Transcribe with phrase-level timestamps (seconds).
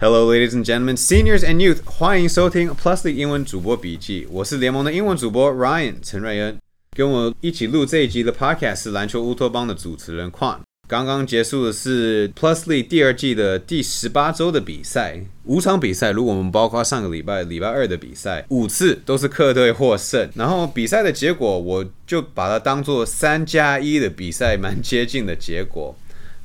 [0.00, 4.28] Hello, ladies and gentlemen, seniors and youth，欢迎收听 Plusly 英文主播笔记。
[4.30, 6.56] 我是联盟的英文主播 Ryan 陈瑞恩，
[6.96, 10.58] 跟我一起录这一集的 Podcast 是篮球乌托邦的主持人 Quan。
[10.86, 20.30] 刚刚结束的是 Plusly 第二季的第十八周的比赛，五场比赛，如果我们包括上个礼拜礼拜二的比赛，五次都是客队获胜。
[20.36, 25.96] 然后比赛的结果，我就把它当做三加一的比赛，蛮接近的结果。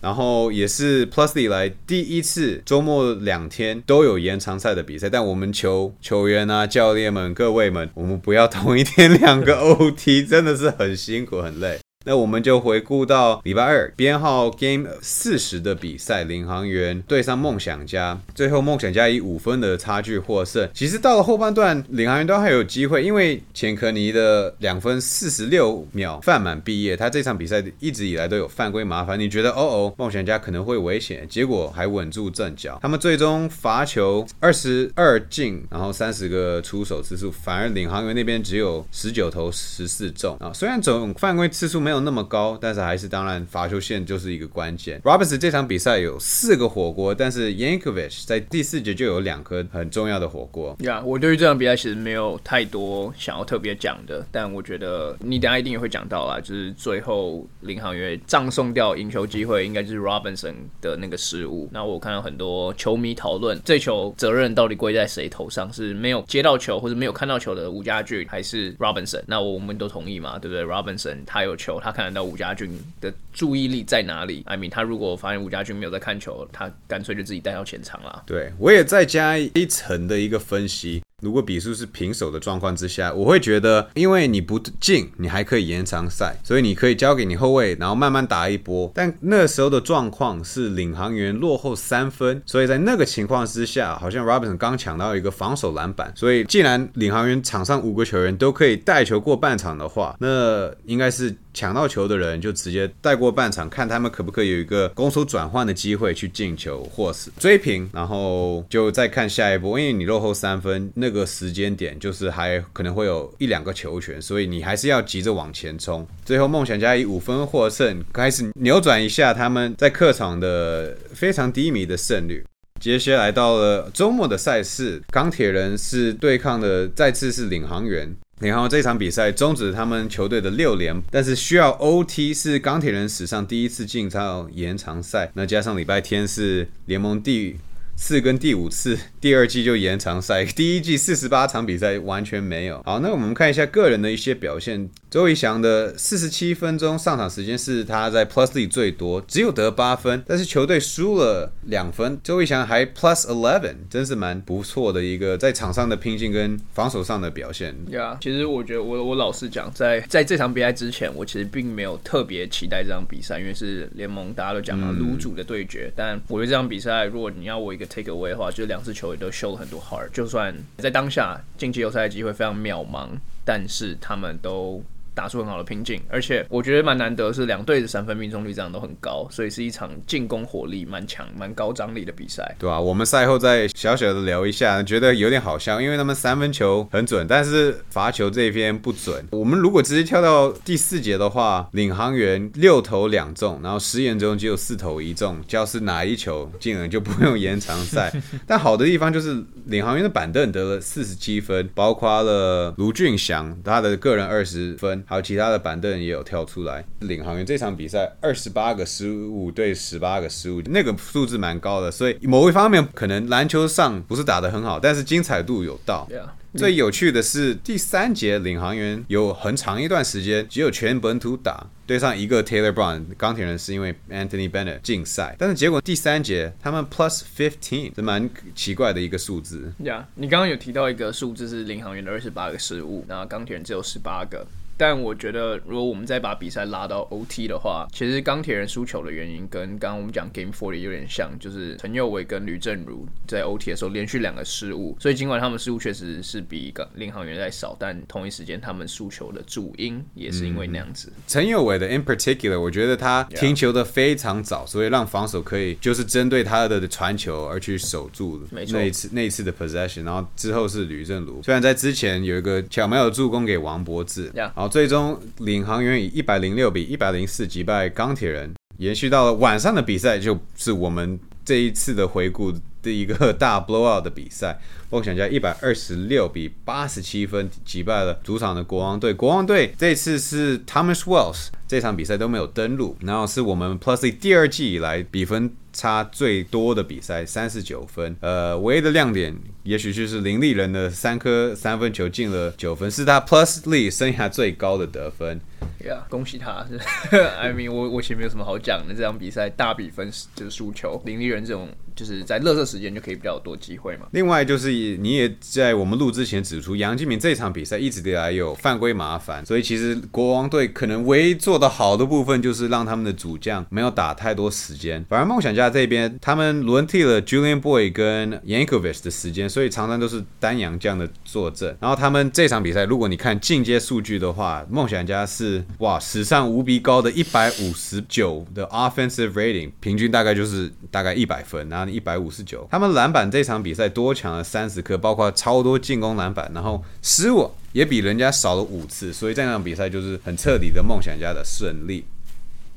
[0.04, 11.80] 然后也是 Plus 以来第一次周末两天都有延长赛的比赛，但我们球球员啊、教练们、各位们，我们不要同一天两个 OT，真的是很辛苦、很累。
[12.06, 20.70] 那我们就回顾到礼拜二编号 Game 四十的比赛，领航员对上梦想家，最后梦想家以五分的差距获胜。
[20.74, 29.18] 其实到了后半段，领航员都还有机会，因为钱科尼的两分四十六秒犯满毕业，他这场比赛一直以来都有犯规麻烦。
[29.18, 32.78] 你觉得哦哦，梦想家可能会危险，结果还稳住阵脚。
[32.82, 40.52] 他们最终罚球二十二进，然后三十个出手次数，反而领航员那边只有十九投十四中啊。
[40.54, 41.93] 虽然总犯规次数没有。
[41.94, 45.00] 没有那么高，但是还是当然罚球线就是一个关键。
[45.02, 50.76] Robinson 这场比赛有四个火锅，但是 Yankovich 在第四节就有两颗很重要的火锅。
[50.80, 61.70] 呀，我对于这场比赛其实没有太多想要特别讲的，但我觉得你等下一定也会讲到啦，就是最后领航员葬送掉赢球机会，应该就是 Robinson 的那个失误。
[61.72, 65.72] 那我看到很多球迷讨论，这球责任到底归在谁头上？
[65.72, 69.22] 是没有接到球或者没有看到球的吴家俊，还是 Robinson？
[69.28, 71.80] 那我们都同意嘛，对不对？Robinson 他有球。
[71.84, 78.24] 他看得到吴家俊的注意力在哪里艾米他如果发现吴家俊没有在看球，他干脆就自己带到前场了。
[78.26, 81.04] 对我也再加一层的一个分析。
[81.24, 88.92] 如果比数是平手的状况之下，我会觉得，因为你不进，你还可以延长赛，所以你可以交给你后卫，然后慢慢打一波。
[88.94, 111.13] 但那时候的状况是领航员落后三分，所以在那个情况之下，好像 Robinson 刚抢到一个防守篮板，所以既然领航员场上五个球员都可以带球过半场的话，那应该是抢到球的人就直接带过半场，看他们可不可以有一个攻守转换的机会去进球或是追平，然后就再看下一波，因为你落后三分那。
[111.14, 116.06] 个时间点就是还可能会有一两个球权，所以你还是要急着往前冲。
[116.26, 122.44] 最后梦想家以五分获胜，开始扭转一下他们在客场的非常低迷的胜率。
[122.82, 128.14] 接下来到了周末的赛事，钢铁人是对抗的再次是领航员。
[128.40, 135.32] 领航员这场比赛终止他们球队的六连，但是需要 OT 是钢铁人史上第一次进到延长赛。
[135.36, 137.56] 那加上礼拜天是联盟第。
[137.96, 142.82] 四跟第五次，第二季就延长赛， 第一季四十八场比赛完全没有。
[142.84, 144.90] 好，那我们看一下个人的一些表现。
[145.10, 157.76] 周怡翔的四十七分钟上场时间是他在 Plusly 最多，只有得八分，但是球队输了两分，周怡翔还 Plus Eleven，真是蛮不错的一个在场上的拼劲跟防守上的表现。
[157.90, 165.94] 呀，其实我觉得我我老实讲，在在这场比赛之前，我其实并没有特别期待这场比赛，因为是联盟大家都讲嘛，卤主的对决。
[165.96, 173.10] 但我觉得这场比赛，如果你要我一个 take away 的话，就两支球队都秀了很多 hard，就算在当下晋级季后赛的机会非常渺茫，
[173.46, 174.84] 但是他们都。
[175.16, 182.56] 打出很好的拼劲，而且我觉得蛮难得是两队的三分命中率这样都很高，所以是一场进攻火力蛮强、蛮高张力的比赛。
[182.58, 189.26] 对啊，我们赛后再小小的聊一下，觉得有点好笑，因为他们三分球很准，但是罚球这边不准。
[189.32, 198.12] 我们如果直接跳到第四节的话，领航员六投两中，然后十眼中只有四投一中，要是哪一球进了就不用延长赛。
[198.48, 205.03] 但好的地方就是领航员的板凳得了四十七分，包括了卢俊祥他的个人二十分。
[205.06, 206.84] 还有其他的板凳也有跳出来。
[207.00, 211.92] 领航员这场比赛二十八个失误对十八个失误，那个数字蛮高的。
[211.92, 216.08] 所以某一方面可能篮球上不是打得很好，但是精彩度有到。
[216.56, 229.74] 最有趣的是第三节，领航员有很长一段时间只有全本土打，对上一个 Taylor Brown 钢铁人是因为 Anthony Bennett 禁赛，但是结果第三节他们 Plus fifteen，这蛮奇怪的一个数字。
[229.80, 234.46] 呀，你刚刚有提到一个数字是领航员的二十八个失误，那钢铁人只有十八个。
[234.78, 244.98] 但我觉得，如果我们再把比赛拉到 OT 的话，其实钢铁人输球的原因跟刚刚我们讲 Game Forty 有点像，就是陈佑伟跟吕正如在 OT 的时候连续两个失误。
[245.00, 251.12] 所以尽管他们失误确实是比港领航员在少，但同一时间他们输球的主因也是因为那样子。
[251.28, 264.32] 陈佑伟的 In particular，我觉得他停球的非常早，所以让防守可以就是针对他的传球而去守住没错，那一次那一次的 Possession，然后之后是吕正如，虽然在之前有一个巧妙的助攻给王博志。
[264.64, 272.50] 好，最终领航员以一百零六比一百零四击败钢铁人，延续到了晚上的比赛，就是我们这一次的回顾
[272.84, 274.60] 的一个大 blowout 的比赛，
[274.92, 279.12] 梦想家一百二十六比八十七分击败了主场的国王队。
[279.12, 285.56] 国王队这次是 Thomas Wells 这场比赛都没有登陆，然后是我们 Plusly 第二季以来比分。
[285.76, 295.42] 差最多的比赛三十九分，呃，唯一的亮点也许就是林立人的三颗三分球进了九分，是他 Plus Lee 生涯最高的得分。
[295.88, 296.66] 呀，恭喜他！
[297.40, 301.70] I mean，我我其实没有什么好讲的，这场比赛大比分就是输球，林立人这种。
[301.96, 304.08] 就是在热射时间就可以比较多机会嘛。
[304.14, 315.06] 另外就是你也在我们录之前指出，杨敬敏这场比赛一直以来有犯规麻烦，所以其实国王队可能唯一做的好的部分就是让他们的主将没有打太多时间。
[315.08, 321.78] 反而梦想家这边他们轮替了 Julian Boy 跟 Yankovic 的时间，所以常常都是单杨将的坐镇。
[321.80, 331.84] 然后他们这场比赛，如果你看进阶数据的话，梦想家是哇史上无比高的一百五十九的 offensive rating，平均大概就是大概一百分然后。
[331.94, 342.04] 一百五十九，他们篮板这场比赛多抢了三十颗，包括超多进攻篮板，然后失误也比人家少了五次，所以这场比赛就是很彻底的梦想家的胜利。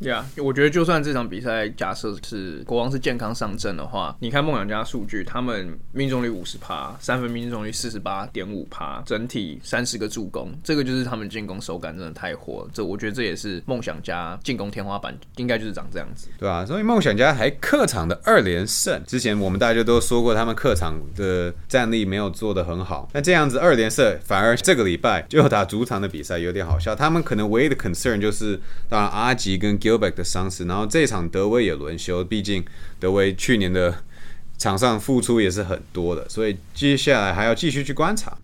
[0.00, 12.70] 对啊，我觉得就算这场比赛假设是国王是健康上阵的话，你看梦想家数据，他们命中率五十趴，三分命中率四十八点五趴，整体三十个助攻，这个就是他们进攻手感真的太火了。
[12.75, 16.64] 这我觉得这也是梦想家进攻天花板，应该就是长这样子，对吧？
[16.66, 26.94] 所以梦想家还客场的二连胜，之前我们大家都说过他们客场的战力没有做得很好，那这样子二连胜，反而这个礼拜就打主场的比赛有点好笑。
[26.94, 28.60] 他们可能唯一的 concern 就是，
[28.90, 32.64] 当然阿吉跟 Gilbert 的伤势，然后这场德威也轮休，毕竟
[32.98, 34.02] 德威去年的
[34.58, 38.36] 场上付出也是很多的，所以接下来还要继续去观察。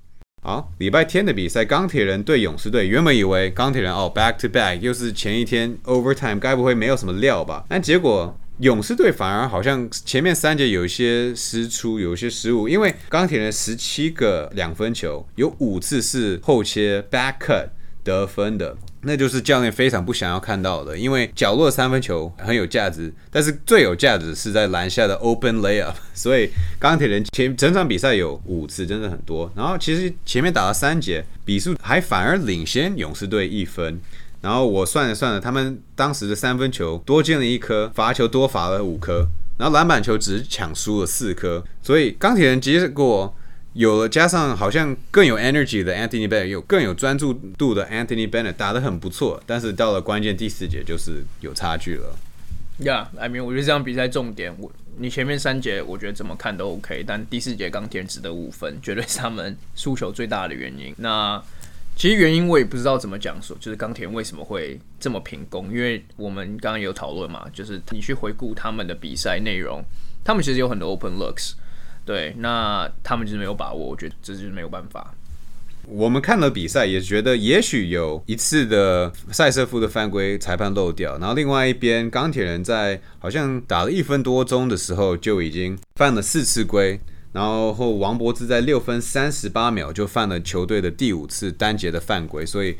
[0.44, 7.64] 好，礼拜天的比赛，钢铁人对勇士队，原本以为钢铁人哦 back to back 又是前一天 overtime，该不会没有什么料吧？
[7.68, 17.68] 但结果勇士队反而好像前面三节有一些失出，有一些失误，因为钢铁人十七个两分球，有五次是后切 back cut
[18.02, 18.76] 得分的。
[19.04, 25.94] 那就是教练非常不想要看到的，因为角落三分球很有价值，但是最有价值是在篮下的 open layup。
[26.14, 29.50] 所以钢铁人前整场比赛有五次，真的很多。
[29.56, 34.00] 然后其实前面打了三节，比数还反而领先勇士队一分。
[34.40, 39.26] 然后我算了算了，他们当时的三分球多进了一颗，罚球多罚了五颗，
[39.58, 41.64] 然后篮板球只抢输了四颗。
[41.82, 43.34] 所以钢铁人结果。
[43.74, 52.14] 有了，加上好像更有 energy 的 Anthony Bennett，有更有专注度的 Anthony Bennett 打得很不错，但是到了关键第四节就是有差距了。
[52.78, 60.94] Yeah，I mean，我觉得这场比赛重点，我你前面三节我觉得怎么看都 OK，但第四节钢铁只得五分，绝对是他们输球最大的原因。
[60.98, 61.42] 那
[61.96, 69.82] 其实原因我也不知道怎么讲说，就是钢铁为什么会这么平攻，因为我们刚刚有讨论嘛，就是你去回顾他们的比赛内容，
[70.22, 71.52] 他们其实有很多 open looks。
[72.04, 75.14] 对，那他们就是没有把握，我觉得这就是没有办法。
[75.87, 86.99] 我们看了比赛，也觉得也许有一次的赛瑟夫的犯规裁判漏掉，然后另外一边钢铁人在好像打了一分多钟的时候就已经犯了四次规，
[87.32, 92.76] 然后后王柏芝在六分三十八秒就犯了球队的第五次单节的犯规，所以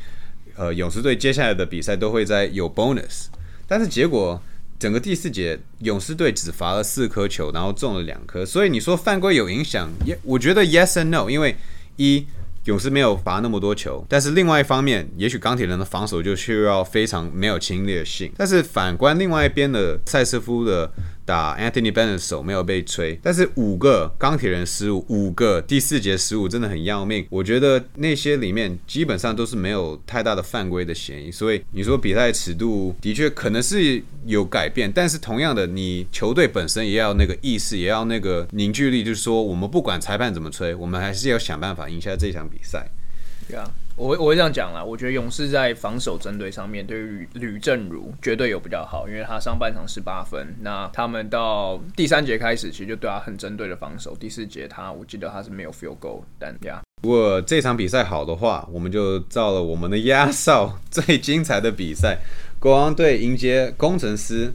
[0.55, 3.27] 呃勇士队接下来的比赛都会在有 bonus，
[3.67, 4.41] 但是结果。
[4.79, 9.89] 整个第四节，勇士队只罚了四颗球，然后中了两颗，所以你说犯规有影响？
[10.05, 11.55] 也我觉得 yes and no，因为
[11.95, 12.25] 一
[12.65, 18.31] 勇士没有罚那么多球，但是另外一方面，也许钢铁人的防守就需要非常没有侵略性。
[18.37, 20.91] 但是反观另外一边的塞斯夫的。
[21.25, 27.25] 打 Anthony Bennett 手没有被吹，但是五个钢铁人失误，五个第四节失误真的很要命。
[27.29, 42.89] 我觉得那些里面基本上都是没有太大的犯规的嫌疑，所以你说比赛尺度的确可能是有改变，但是同样的，你球队本身也要那个意识，也要那个凝聚力，就是说我们不管裁判怎么吹，我们还是要想办法赢下这场比赛。
[43.47, 43.69] 对啊。
[43.95, 62.17] 我我会这样讲啦，我觉得勇士在防守针对上面对于吕正如绝对有比较好，因为他上半场十八分，那他们到第三节开始其实就对他很针对的防守，第四节他我记得他是没有 feel go，但呀，如果这场比赛好的话，我们就造了我们的压哨 最精彩的比赛，
[62.59, 64.51] 国王队迎接工程师，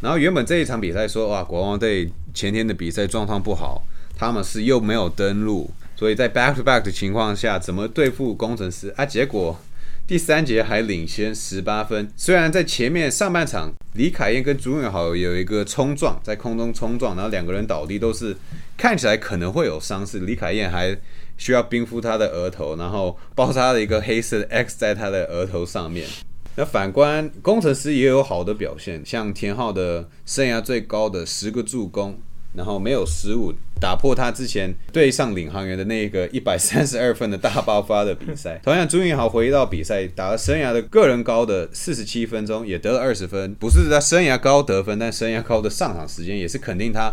[0.00, 3.82] 然后原本这一场比赛说哇，国王队前天的比赛状况不好，
[4.16, 5.70] 他们是又没有登陆。
[6.00, 9.04] 所以在 back to back 的情况下，怎么对付工程师啊？
[9.04, 9.60] 结果
[10.06, 12.10] 第三节还领先十八分。
[12.16, 18.34] 虽然在前面上半场，李凯燕跟朱永豪有一个冲撞，在空中冲撞，然后两个人倒地，都是
[18.78, 20.20] 看起来可能会有伤势。
[20.20, 20.96] 李凯燕还
[21.36, 26.08] 需要冰敷他的额头，然后包扎了一个黑色的 X 在他的额头上面。
[26.56, 32.18] 那反观工程师也有好的表现，像田浩的生涯最高的十个助攻。
[32.52, 38.60] 然后没有失误，打破他之前对上领航员的那个一百三十二分的大爆发的比赛。
[38.62, 47.12] 同样，朱云豪回到比赛，打了生涯的个人高的四十七分钟，也得了二十分，不是在生涯高得分，但生涯高的上场时间也是肯定他。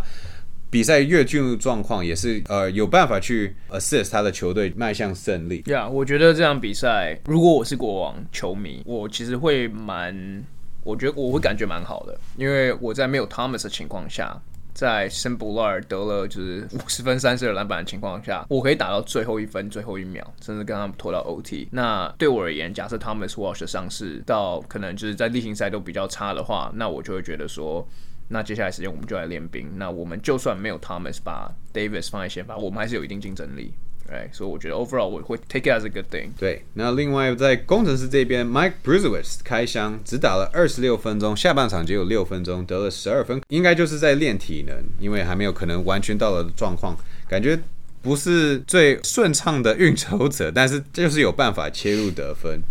[0.70, 5.64] 比赛越进入状况，也是呃有办法去 assist 他的球队迈向胜利。
[5.68, 10.44] 呀，我觉得这场比赛，如果我是国王球迷，我其实会蛮，
[10.84, 14.42] 我觉得我会感觉蛮好的，因为我在没有 Thomas 的情况下，
[14.78, 21.68] 在 s i m b l a r 得了就是五十分、三十二篮板的情况下，我可以打到最后一分、最后一秒，甚至跟他们拖到 OT。
[21.72, 27.88] 那对我而言，假设 Thomas Walsh 的上市到可能就是在例行赛都比较差的话，那我就会觉得说。
[28.30, 29.68] 那接下来时间我们就来练兵。
[29.78, 33.74] 那我们就算没有 Thomas 把 Davis 放在先发，我们还是有一定竞争力。
[34.12, 36.30] 哎，所以我觉得 overall 我会 take it as a good thing。
[36.38, 46.98] 对，那另外在工程师这边，Mike Bruce 开箱只打了二十六分钟，下半场只有六分钟，得了十二分，应该就是在练体能，因为还没有可能完全到了状况，
[47.28, 47.60] 感觉
[48.02, 52.62] 不是最顺畅的运筹者，但是就是有办法切入得分。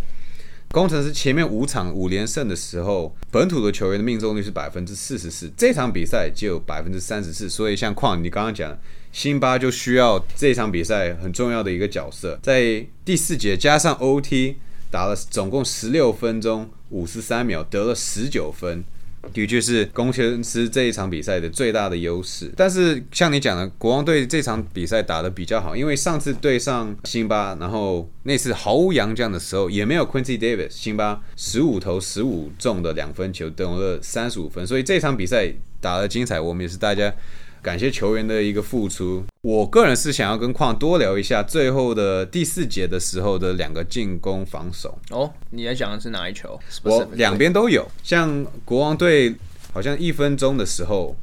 [0.69, 7.49] 工程师前面五场五连胜的时候，本土的球员的命中率是百分之四十四，这场比赛就有百分之三十四。
[7.49, 8.77] 所以像矿，你刚刚讲，
[9.17, 14.53] 辛巴就需要这场比赛很重要的一个角色，在第四节加上 OT
[14.91, 18.83] 打了总共十六分钟五十三秒，得了十九分。
[19.33, 37.11] 的确是工程师这一场比赛的最大的优势，但是像你讲的，国王队这场比赛打得比较好，因为上次对上辛巴，然后那次毫无洋将的时候，也没有 Quincy Davis，辛巴十五投十五中的两分球，得了三十五分，所以这场比赛打得精彩，我们也是大家。
[37.61, 39.23] 感谢球员的一个付出。
[39.41, 44.97] 我个人是想要跟矿多聊一下最后的第四节的时候的两个进攻防守。
[45.11, 46.59] 哦，你在讲的是哪一球？
[46.83, 47.85] 我两边都有。
[48.03, 49.35] 像国王队
[49.73, 51.15] 好像一分钟的时候。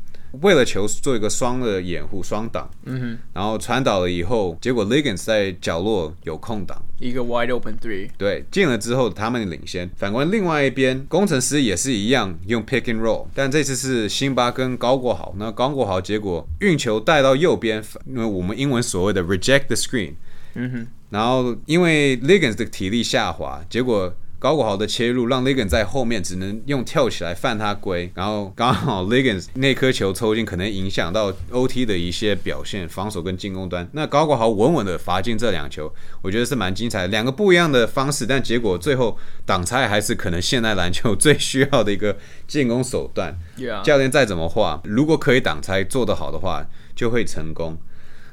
[0.42, 9.88] 为了球做一个双的掩护双挡，嗯哼，然后传导了以后，结果 Ligans 在角落有空档，一个 wide open three，对，进了之后他们领先。
[9.96, 20.14] 反观另外一边，工程师也是一样用 pick and roll，但这次是辛巴跟高国豪，那高国豪结果运球带到右边，因为我们英文所谓的 reject the screen，
[20.54, 24.14] 嗯哼，然后因为 Ligans 的体力下滑，结果。
[24.44, 33.88] 高国豪的切入让 Legans 在后面只能用跳起来犯他规，然后刚好 Legans 那颗球抽进，可能影响到 OT 的一些表现，防守跟进攻端。
[33.92, 37.08] 那高国豪稳稳的罚进这两球，我觉得是蛮精彩的。
[37.08, 42.14] 两个不一样的方式，但结果最后挡拆还是可能现代篮球最需要的一个
[42.46, 43.34] 进攻手段。
[43.82, 47.78] 教练再怎么画，如果可以挡拆做得好的话，就会成功。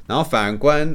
[0.06, 0.94] 然后反观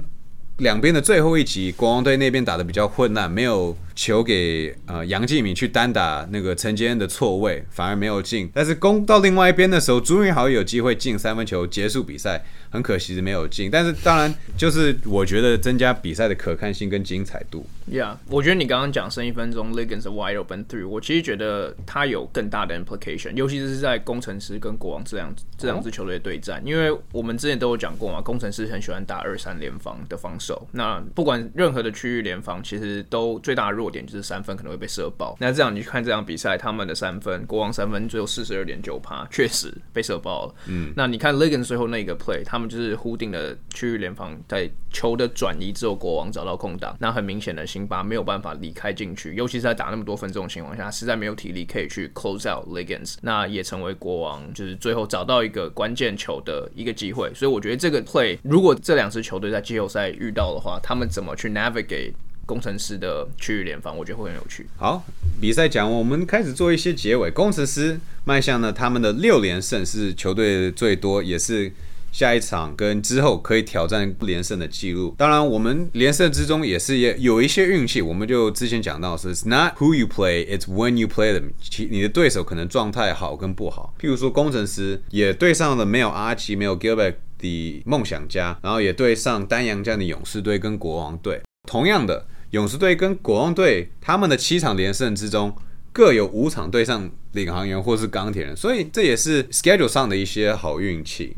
[0.57, 3.75] 两边的最后一集，国王队那边打的比较混乱，没有。
[3.97, 8.47] 球给呃杨继敏去单打那个陈杰恩的错位，反而没有进。
[8.53, 13.71] 但是攻到另外一边的时候，朱云豪有机会进三分球结束比赛，很可惜是没有进。
[13.71, 17.65] 但是当然就是我觉得增加比赛的可看性跟精彩度。
[17.91, 30.67] Yeah，我觉得你刚刚讲剩一分钟，Legans wide open three，我其实觉得它有更大的 implication，尤其是在工程师跟国王这样这两支球队对战，因为我们之前都有讲过嘛，工程师很喜欢打二三联防的防守。
[30.73, 33.86] 那不管任何的区域联防，其实都最大弱。
[33.89, 40.55] 点就是三分可能会被射爆，那这样你去看这场比赛，他们的三分，国王三分最后四十二点九趴，确实被射爆了。
[40.67, 57.31] 嗯，那你看 Legans 最后那个 play，他们就是忽定的区域联防，在球的转移之后，国王找到空档，那很明显的辛巴没有办法离开禁区，尤其是在打那么多分钟的情况下，实在没有体力可以去 close out Legans，那也成为国王就是最后找到一个关键球的一个机会。
[57.33, 62.13] 所以我觉得这个 play，如果这两支球队在季后赛遇到的话，他们怎么去 navigate？
[62.47, 64.65] 工程师的区域联防，我觉得会很有趣。
[64.77, 65.03] 好，
[65.39, 67.29] 比赛讲，我们开始做一些结尾。
[67.29, 71.69] 工程师迈向呢，他们的六连胜是球队最多，也是
[72.13, 75.13] 下一场跟之后可以挑战连胜的记录。
[75.17, 78.01] 当然，我们连胜之中也是也有一些运气。
[78.01, 81.51] 我们就之前讲到是， It's not who you play, it's when you play them。
[81.61, 83.93] 其你的对手可能状态好跟不好。
[83.99, 91.41] 譬如说，工程师也对上了没有阿奇、没有 Gilbert 的梦想家，然后也对上丹阳这样的勇士队跟国王队。
[91.67, 92.25] 同样的。
[92.51, 95.53] 勇士队跟国王队，他们的七场连胜之中，
[95.91, 101.35] 各有五场对上领航员或是钢铁人，所以这也是 schedule 上的一些好运气。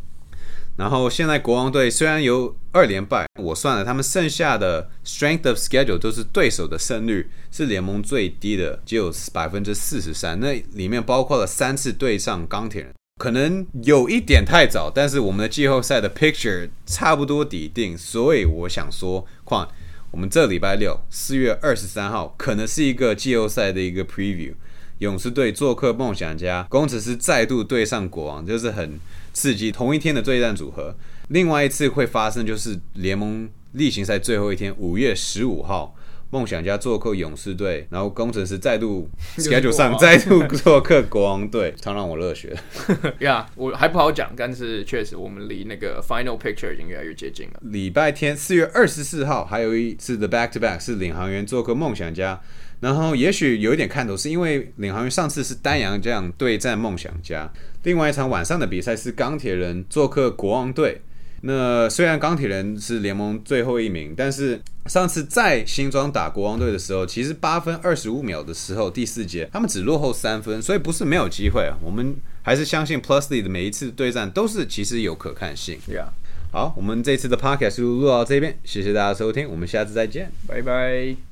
[0.78, 10.40] 然后现在国王队虽然有二连败，我算了，他们剩下的 strength of schedule 都是对手的胜率是联盟最低的，只有百分之四十三。
[10.40, 19.68] 那里面包括了三次对上钢铁人，可能有一点太早，但是我们的季后赛的 picture 差不多底定，所以我想说，况。
[20.12, 24.54] 我们这礼拜六四月二十三号可能是一个季后赛的一个 preview，
[25.00, 29.00] 勇士队做客梦想家，工程师再度对上国王，就是很
[29.34, 30.96] 刺激同一天的对战组合。
[31.30, 35.96] 另外一次会发生就是联盟例行赛最后一天，五月十五号。
[36.32, 42.56] 梦想家做客勇士队，然后工程师再度 schedule 上再度做客国王队，常让我热血。
[43.20, 47.60] 呀，我还不好讲，但是确实我们离那个 final picture 已经越来越接近了。
[47.62, 52.40] 礼拜天四月二十四号还有一次的 back to back 是领航员做客梦想家，
[52.80, 57.52] 然后也许有一点看头，是因为领航员上次是丹阳这样对战梦想家，
[57.84, 61.02] 另外一场晚上的比赛是钢铁人做客国王队。
[61.42, 71.78] 那虽然钢铁人是联盟最后一名，但是上次在新庄打国王队的时候，其实八分二十五秒的时候，第四节他们只落后三分，所以不是没有机会啊。
[71.82, 75.78] 我们还是相信 Plusly 的每一次对战都是其实有可看性。
[75.88, 76.08] Yeah，
[76.52, 81.29] 好，我们这次的 Podcast 就录到这边，谢谢大家收听，我们下次再见，拜拜。